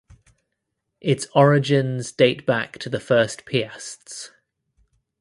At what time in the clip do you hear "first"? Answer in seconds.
2.99-3.45